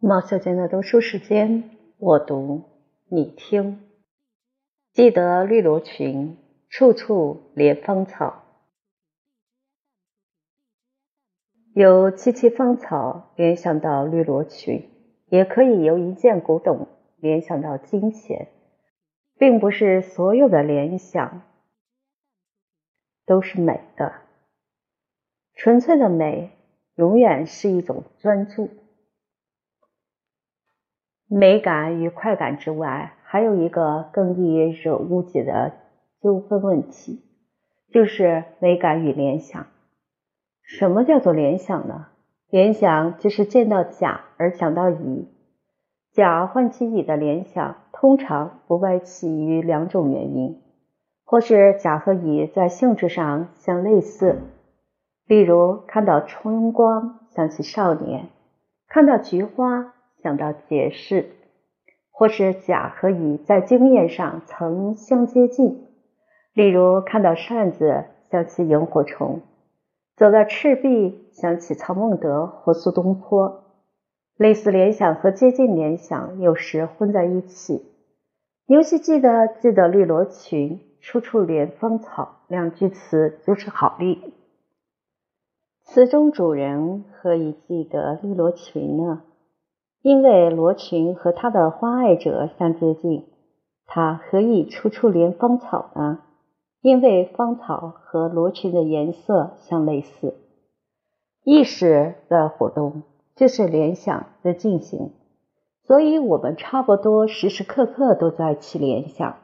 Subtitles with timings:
[0.00, 2.62] 毛小娟的读书时间，我读
[3.08, 3.80] 你听。
[4.92, 6.38] 记得绿萝群，
[6.68, 8.44] 处处莲芳草。
[11.74, 14.88] 由萋萋芳草联想到绿萝群，
[15.30, 16.86] 也可以由一件古董
[17.16, 18.52] 联想到金钱，
[19.36, 21.42] 并不是所有的联想
[23.26, 24.12] 都是美的。
[25.54, 26.52] 纯粹的美，
[26.94, 28.68] 永远是一种专注。
[31.30, 35.72] 美感与快感之外，还有一个更易惹误解的
[36.22, 37.22] 纠纷问题，
[37.92, 39.66] 就是美感与联想。
[40.62, 42.06] 什么叫做联想呢？
[42.48, 45.28] 联想就是见到甲而想到乙，
[46.12, 50.62] 甲唤起乙的联想，通常不外起于两种原因，
[51.26, 54.40] 或是甲和乙在性质上相类似，
[55.26, 58.28] 例如看到春光想起少年，
[58.88, 59.92] 看到菊花。
[60.22, 61.30] 想到解释，
[62.10, 65.86] 或是甲和乙在经验上曾相接近，
[66.52, 69.42] 例如看到扇子想起萤火虫，
[70.16, 73.64] 走到赤壁想起曹孟德或苏东坡。
[74.36, 77.84] 类似联想和接近联想有时混在一起。
[78.66, 84.34] 尤其记得记得绿罗裙，处处莲芳草两句词就是好例。
[85.82, 89.22] 词中主人何以记得绿罗裙呢？
[90.08, 93.26] 因为罗裙和他的花爱者相接近，
[93.84, 96.20] 他何以处处怜芳草呢？
[96.80, 100.32] 因为芳草和罗裙的颜色相类似。
[101.44, 103.02] 意识的活动
[103.36, 105.10] 就是联想的进行，
[105.86, 109.36] 所以我们差不多时时刻刻都在起联想。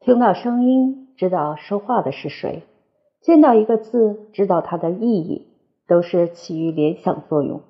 [0.00, 2.62] 听到声音，知道说话的是谁；
[3.20, 5.46] 见到一个字，知道它的意义，
[5.86, 7.60] 都是起于联想作用。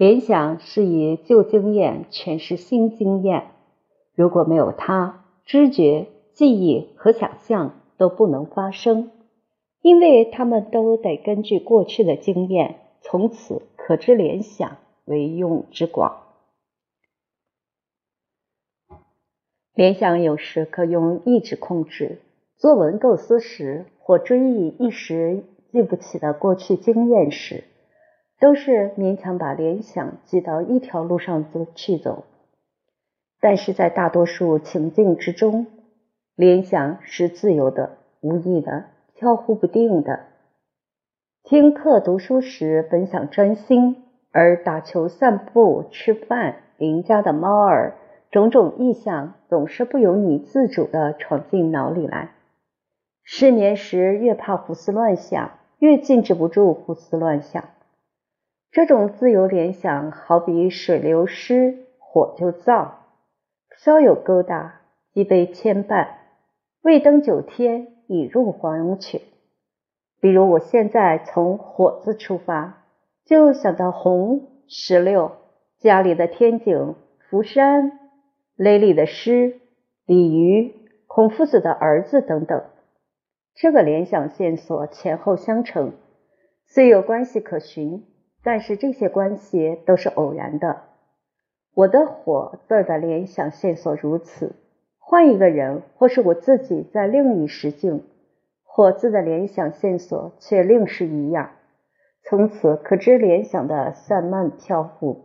[0.00, 3.48] 联想是以旧经验诠释新经验，
[4.14, 9.10] 如果没有它，知觉、记忆和想象都不能发生，
[9.82, 16.22] 因为他们都得根据过去的经验，从此可知联想为用之广。
[19.74, 22.22] 联想有时可用意志控制，
[22.56, 27.64] 作文构思时或追忆一时记不起的过去经验时。
[28.40, 32.24] 都是勉强把联想挤到一条路上走去走，
[33.38, 35.66] 但是在大多数情境之中，
[36.36, 40.20] 联想是自由的、无意的、飘忽不定的。
[41.42, 47.94] 听课读书时本想专心，而打球、散步、吃饭、邻家的猫儿，
[48.30, 52.30] 种种意象总是不由你自主的闯进脑里来。
[53.22, 57.64] 失眠时越怕胡思乱想，越禁止不住胡思乱想。
[58.72, 62.92] 这种自由联想，好比水流失，火就燥；
[63.76, 64.82] 稍有勾搭，
[65.12, 66.06] 即被牵绊。
[66.80, 69.20] 未登九天，已入黄泉。
[70.20, 72.84] 比如我现在从“火”字出发，
[73.24, 75.32] 就想到红、石榴、
[75.80, 76.94] 家里的天井、
[77.28, 77.98] 福山、
[78.54, 79.58] 雷里的诗、
[80.06, 80.76] 鲤鱼、
[81.08, 82.62] 孔夫子的儿子等等。
[83.56, 85.94] 这个联想线索前后相承，
[86.66, 88.06] 虽有关系可循。
[88.42, 90.82] 但是这些关系都是偶然的。
[91.74, 94.54] 我的“火”字的联想线索如此，
[94.98, 98.04] 换一个人，或是我自己在另一时境
[98.64, 101.50] ，“火”字的联想线索却另是一样。
[102.22, 105.24] 从此可知联想的散漫飘忽。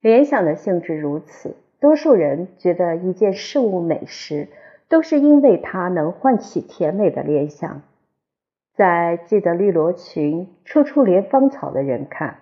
[0.00, 4.48] 联想的性质如此，多数人觉得一件事物美时，
[4.88, 7.82] 都是因为它能唤起甜美的联想。
[8.80, 12.38] 在记得绿萝群，处处连芳草的人看，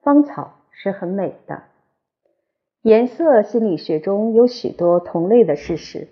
[0.00, 1.64] 芳草是很美的。
[2.80, 6.08] 颜色心理学中有许多同类的事实，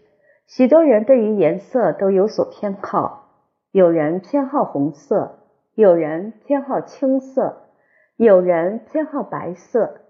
[0.46, 3.30] 许多人对于颜色都有所偏好。
[3.72, 5.38] 有人偏好红色，
[5.74, 7.62] 有人偏好青色，
[8.16, 10.02] 有人偏好白色。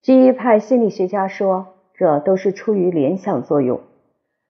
[0.00, 3.80] 基一派心理学家说，这都是出于联想作用。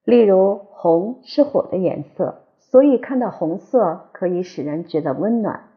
[0.04, 2.42] 例如，红是火的颜色。
[2.70, 5.68] 所以看到红色可以使人觉得温暖，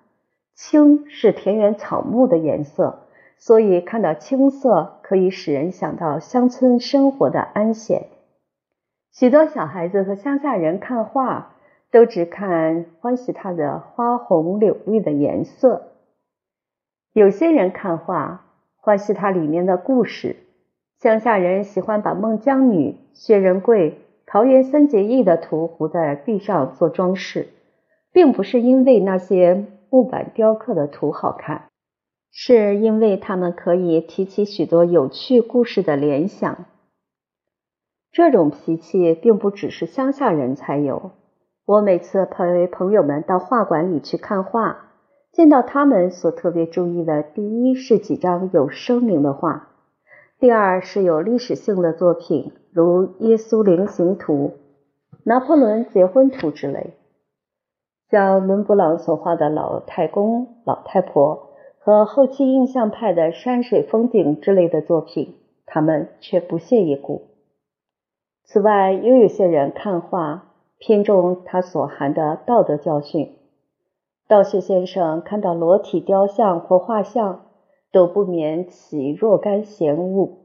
[0.53, 3.07] 青是田园草木的颜色，
[3.37, 8.07] 所以看到青色可以使人想到乡村生活的安闲。
[9.13, 11.55] 许多小孩子和乡下人看画，
[11.91, 15.93] 都只看欢喜它的花红柳绿的颜色。
[17.13, 18.45] 有些人看画，
[18.75, 20.35] 欢喜它里面的故事。
[20.99, 23.97] 乡下人喜欢把孟姜女、薛仁贵。
[24.31, 27.49] 桃园三结义的图糊在壁上做装饰，
[28.13, 31.67] 并不是因为那些木板雕刻的图好看，
[32.31, 36.63] 是因为他们可以提起许多有趣故事的联想。
[38.13, 41.11] 这种脾气并不只是乡下人才有。
[41.65, 44.93] 我每次陪朋友们到画馆里去看画，
[45.33, 49.67] 见到他们所特别注意的，第一是几张有声名的画，
[50.39, 54.53] 第二是有历史性的作品，如《耶稣临行图》。
[55.23, 56.95] 拿破仑结婚图之类，
[58.09, 65.35] 像伦勃朗所画的老太公、老太婆和后期印象派的山水风景之类的作品，
[65.67, 67.27] 他们却不屑一顾。
[68.45, 73.35] 此外，又有些人看画偏重它所含的道德教训。
[74.27, 77.45] 道谢先生看到裸体雕像或画像，
[77.91, 80.40] 都不免起若干嫌恶。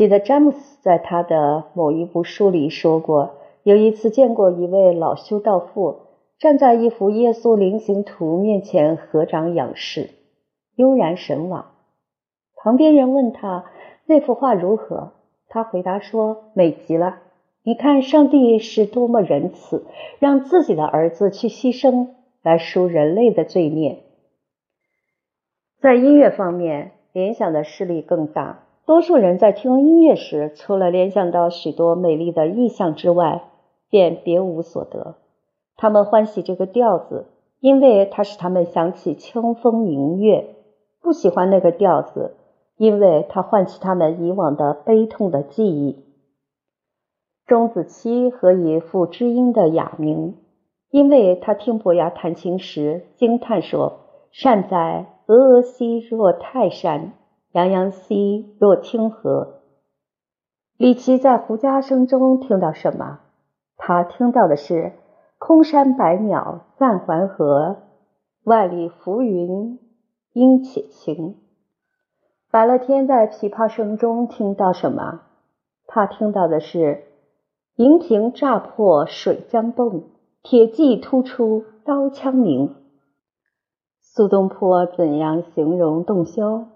[0.00, 3.34] 记得詹姆斯在他的某一部书里说过。
[3.64, 5.98] 有一次见过一位老修道妇
[6.38, 10.08] 站在一幅耶稣灵行图面前合掌仰视，
[10.74, 11.72] 悠然神往。
[12.56, 13.66] 旁边人问他
[14.06, 15.12] 那幅画如何，
[15.48, 17.18] 他回答说美极了。
[17.62, 19.84] 你看上帝是多么仁慈，
[20.18, 22.08] 让自己的儿子去牺牲
[22.40, 23.98] 来赎人类的罪孽。
[25.78, 28.62] 在音乐方面，联想的势力更大。
[28.86, 33.44] 多数人在听音乐时，除了联想到许多美丽的意象之外，
[33.88, 35.16] 便别无所得。
[35.76, 37.26] 他们欢喜这个调子，
[37.60, 40.56] 因为它使他们想起清风明月；
[41.00, 42.36] 不喜欢那个调子，
[42.76, 46.04] 因为它唤起他们以往的悲痛的记忆。
[47.46, 50.36] 钟子期何以复知音的雅名？
[50.90, 54.00] 因为他听伯牙弹琴时惊叹说
[54.32, 57.12] ：“善哉，峨峨兮若泰山，
[57.52, 59.60] 洋洋兮若清河。”
[60.76, 63.20] 李琦在胡笳声中听到什么？
[63.76, 64.92] 他听到的是
[65.38, 67.78] “空山百鸟散还河，
[68.44, 69.78] 万里浮云
[70.32, 71.36] 应且晴”。
[72.50, 75.22] 白乐天在琵琶声中听到什么？
[75.86, 77.04] 他听到的是
[77.76, 80.02] “银瓶乍破水浆迸，
[80.42, 82.74] 铁骑突出刀枪鸣”。
[84.00, 86.66] 苏东坡怎样形容洞箫？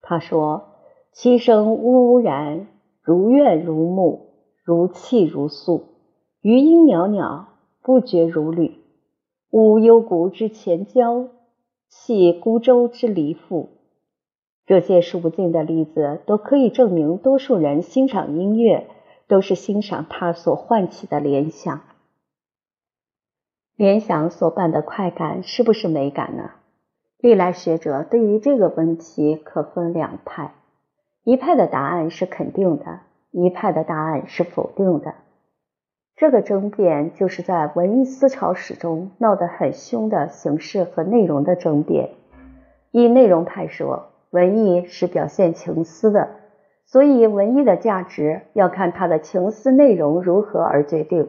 [0.00, 0.68] 他说
[1.12, 2.66] ：“其声呜呜然，
[3.02, 4.30] 如怨如慕，
[4.64, 5.84] 如泣如诉。”
[6.40, 7.48] 余音袅袅，
[7.82, 8.78] 不绝如缕。
[9.50, 11.28] 舞幽谷之前交，
[11.88, 13.70] 泣孤舟之离妇。
[14.66, 18.86] 这些数不尽的例子，都可以证明，多数人欣赏音乐，
[19.26, 21.80] 都是欣赏它所唤起的联想。
[23.74, 26.50] 联想所伴的快感，是不是美感呢？
[27.20, 30.54] 历来学者对于这个问题可分两派，
[31.24, 33.00] 一派的答案是肯定的，
[33.32, 35.14] 一派的答案是否定的。
[36.14, 42.10] 这个争辩就是在文艺思潮史中闹得很凶的形式和内容的争辩。
[42.92, 46.28] 以内容派说，文艺是表现情思的，
[46.86, 51.28] 所以文艺的价值要看它的情思内容如何而决定。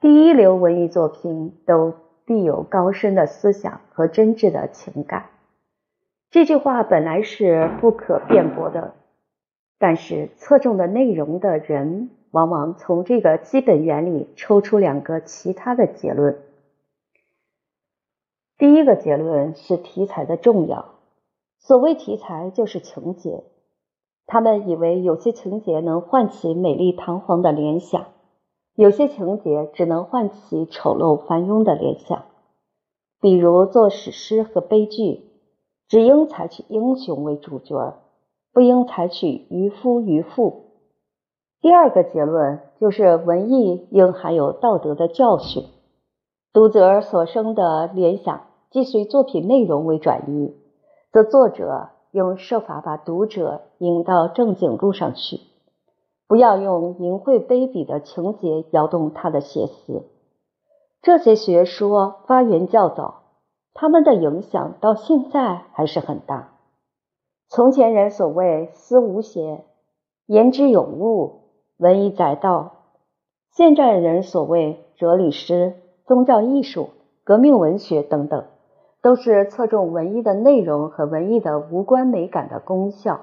[0.00, 1.94] 第一流文艺作品都
[2.28, 5.30] 必有高深的思想和真挚的情感。
[6.30, 8.94] 这句话本来是不可辩驳的，
[9.78, 12.10] 但是侧重的内容的人。
[12.30, 16.36] 往往从这个基本原理抽出两个其他的结论。
[18.58, 20.90] 第一个结论是题材的重要。
[21.58, 23.44] 所谓题材，就是情节。
[24.26, 28.08] 他们以为有些情节能唤起美丽堂皇的联想，
[28.78, 32.26] 有些情节只能唤起丑陋繁庸的联想。
[33.20, 35.24] 比如做史诗和悲剧，
[35.88, 37.96] 只应采取英雄为主角，
[38.52, 40.66] 不应采取渔夫渔妇。
[41.60, 45.64] 第二个结论就是文艺应含有道德的教训，
[46.52, 50.54] 读者所生的联想既随作品内容为转移，
[51.10, 55.40] 则作者应设法把读者引到正经路上去，
[56.28, 60.04] 不要用淫秽卑鄙的情节摇动他的邪思。
[61.02, 63.22] 这些学说发源较早，
[63.74, 66.50] 他们的影响到现在还是很大。
[67.48, 69.64] 从前人所谓思无邪，
[70.26, 71.48] 言之有物。
[71.78, 72.72] 文艺载道，
[73.52, 76.88] 现在人所谓哲理诗、宗教艺术、
[77.22, 78.46] 革命文学等等，
[79.00, 83.20] 都是侧重文艺的内容和文艺的无关美感的功效。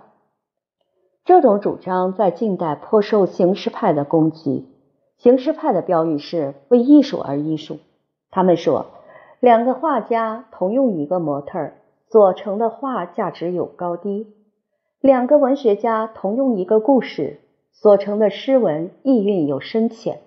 [1.26, 4.70] 这种主张在近代颇受形式派的攻击。
[5.18, 7.80] 形式派的标语是“为艺术而艺术”。
[8.32, 8.86] 他们说，
[9.40, 11.78] 两个画家同用一个模特儿
[12.10, 14.28] 所成的画价值有高低；
[15.02, 17.42] 两个文学家同用一个故事。
[17.78, 20.22] 所成的诗文意蕴有深浅，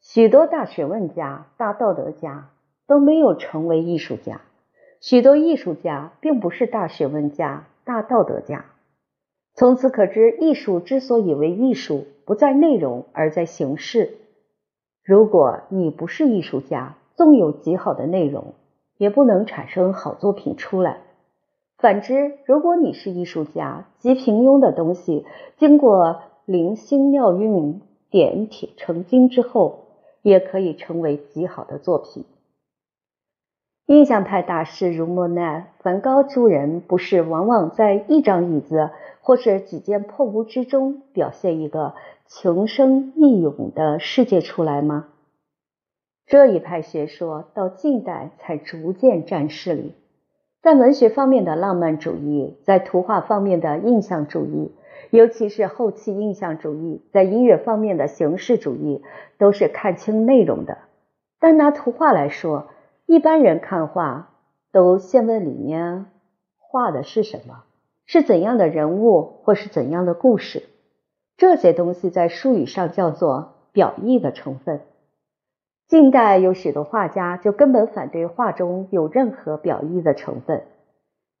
[0.00, 2.50] 许多大学问家、大道德家
[2.86, 4.40] 都没有成为艺术家，
[5.00, 8.66] 许多艺术家并不是大学问家、大道德家。
[9.56, 14.16] 从此可知，艺术之所以为艺术，不在内容，而在形式。
[15.04, 18.54] 如果你不是艺术家，纵有极好的内容，
[18.98, 21.02] 也不能产生好作品出来。
[21.78, 25.24] 反之，如果你是艺术家，极平庸的东西，
[25.56, 27.80] 经过灵星妙运、
[28.10, 29.84] 点铁成金之后，
[30.22, 32.24] 也可以成为极好的作品。
[33.86, 41.94] 印象派大师如莫奈、梵高诸人，不是往往在一张椅子或是几件破屋之中，表现一个
[42.26, 45.08] 情深意涌的世界出来吗？
[46.26, 49.92] 这一派学说到近代才逐渐占势力。
[50.62, 54.72] 在文学方面的浪漫主义，在图画方面的印象主义，
[55.10, 59.02] 尤其是后期印象主义，在音乐方面的形式主义，
[59.36, 60.78] 都是看清内容的。
[61.38, 62.68] 但拿图画来说，
[63.06, 64.30] 一般人看画
[64.72, 66.06] 都先问里面
[66.58, 67.64] 画的是什么，
[68.06, 70.62] 是怎样的人物或是怎样的故事。
[71.36, 74.80] 这些东西在术语上叫做表意的成分。
[75.86, 80.62] 近代有许多画家就根本反对画中有任何表意的成分。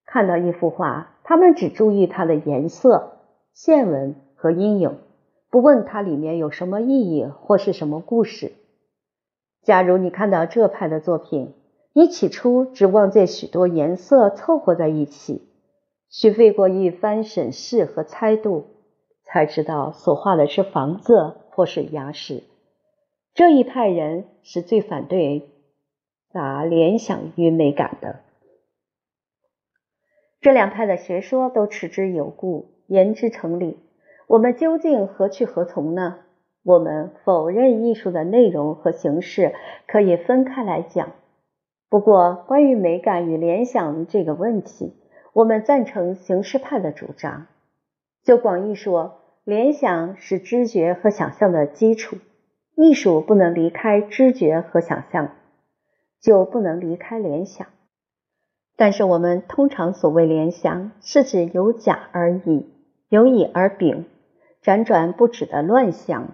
[0.04, 3.12] 看到一幅画，他们只注意它的颜色、
[3.54, 4.98] 线纹和阴影，
[5.50, 8.52] 不问它里面有什么意义或是什么故事。
[9.64, 11.54] 假如你看到这派的作品，
[11.94, 15.48] 你起初只望见许多颜色凑合在一起，
[16.10, 18.66] 需费过一番审视和猜度，
[19.24, 22.42] 才知道所画的是房子或是崖石。
[23.32, 25.48] 这一派人是最反对
[26.32, 28.20] 把联想与美感的。
[30.40, 33.78] 这两派的学说都持之有故，言之成理。
[34.26, 36.18] 我们究竟何去何从呢？
[36.64, 39.54] 我们否认艺术的内容和形式
[39.86, 41.12] 可以分开来讲。
[41.90, 44.94] 不过，关于美感与联想这个问题，
[45.34, 47.46] 我们赞成形式派的主张。
[48.24, 52.16] 就广义说，联想是知觉和想象的基础。
[52.76, 55.32] 艺术不能离开知觉和想象，
[56.20, 57.66] 就不能离开联想。
[58.74, 62.66] 但是我们通常所谓联想，是指有甲而乙，
[63.10, 64.06] 有乙而丙，
[64.64, 66.32] 辗转不止的乱想。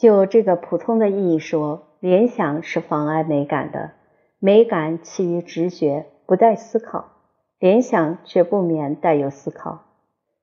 [0.00, 3.90] 就这个普通的意义说，联想是妨碍美感的。
[4.38, 7.10] 美感起于直觉，不带思考；
[7.58, 9.82] 联想却不免带有思考。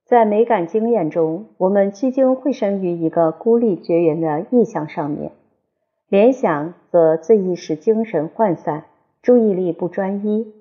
[0.06, 5.32] 在美感经验中，我们聚精会神于一个孤立绝缘的意象上面；
[6.08, 8.84] 联想则最易使精神涣散，
[9.24, 10.54] 注意力不专一，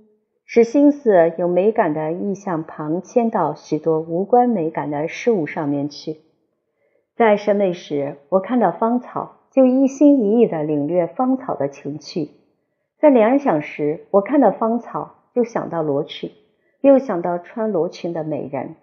[0.46, 6.16] 使心思由美感的意象旁迁到许多无关美感的事物上面去。
[7.16, 12.28] 在审美时，我看到芳草，就一心一意地领略芳草的情趣；
[12.98, 16.30] 在联想时，我看到芳草，就想到罗裙，
[16.82, 18.76] 又想到穿罗裙的美人。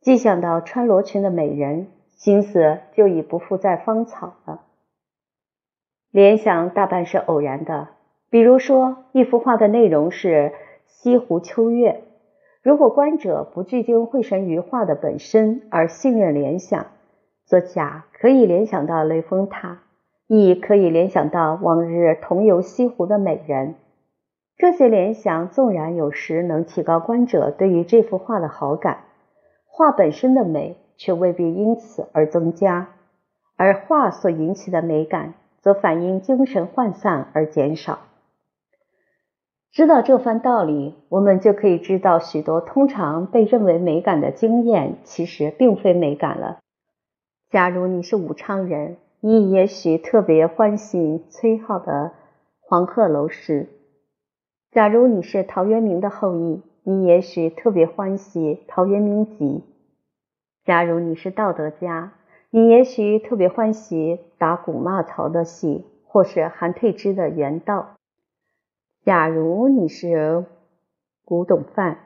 [0.00, 4.62] 既想到穿罗裙的美人，心思就已不复在芳草了。
[6.10, 7.90] 联想大半是偶然的，
[8.28, 10.52] 比如说一幅画的内容是
[10.86, 12.02] 西湖秋月，
[12.60, 16.86] 如果观者不聚精会神于画的本身，而信任联想，
[17.48, 19.78] 则甲可以联想到雷峰塔，
[20.26, 23.76] 乙可以联想到往日同游西湖的美人。
[24.58, 28.98] 这些联想纵然有时能提高观者对于这幅画的好感。
[29.64, 32.88] 画本身的美却未必因此而增加，
[33.56, 38.00] 而画所引起的美感则反映精神涣散而减少。
[39.72, 46.58] 知道这番道理，我们就可以知道许多通常被认为美感的经验，其实并非美感了。
[47.50, 51.92] 假如你是武昌人，你也许特别欢喜崔颢的
[52.60, 53.62] 《黄鹤楼诗》；
[54.70, 59.44] 假如你是陶渊明的后裔，你也许特别欢喜《陶渊明集》。
[60.66, 62.12] 假如你是道德家，
[62.50, 67.96] 你也许特别欢喜打鼓骂曹的戏，或是韩退之的《原道》。
[69.06, 70.44] 假如你是
[71.24, 72.00] 古董贩，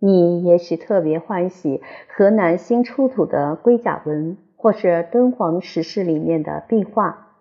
[0.00, 7.34] 你也许特别欢喜河南新出土的龟甲纹，或是敦煌石室里面的壁画。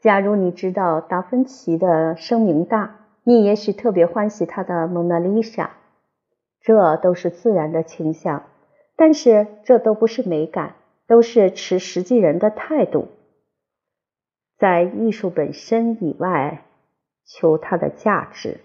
[0.00, 5.64] 假如你知道达芬奇的声名大，你也许特别欢喜他的《蒙娜丽莎》。
[6.62, 8.44] 这都是自然的倾向，
[8.96, 10.76] 但是这都不是美感，
[11.06, 13.08] 都是持实际人的态度，
[14.56, 16.64] 在艺术本身以外
[17.26, 18.60] 求它的价值。